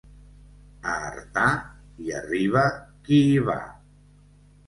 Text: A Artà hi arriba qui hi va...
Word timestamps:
A 0.93 0.93
Artà 1.09 1.43
hi 2.05 2.15
arriba 2.21 2.63
qui 2.85 3.19
hi 3.27 3.35
va... 3.51 3.59